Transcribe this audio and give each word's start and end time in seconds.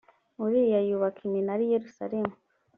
uriya 0.43 0.79
yubaka 0.87 1.19
iminara 1.27 1.61
i 1.65 1.71
yerusalemu 1.75 2.33